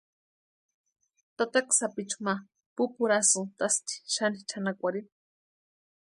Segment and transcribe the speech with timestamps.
[1.37, 2.33] Tataka sapichu ma
[2.75, 5.11] pupurhasïntasti xani chʼanakwarhini.